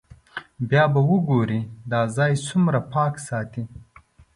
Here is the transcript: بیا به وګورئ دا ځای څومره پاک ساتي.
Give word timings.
بیا 0.69 0.83
به 0.93 1.01
وګورئ 1.09 1.61
دا 1.91 2.01
ځای 2.15 2.33
څومره 2.47 2.79
پاک 2.93 3.13
ساتي. 3.27 3.63